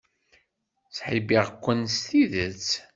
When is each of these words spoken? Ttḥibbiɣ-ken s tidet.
Ttḥibbiɣ-ken 0.87 1.79
s 1.93 1.95
tidet. 2.05 2.69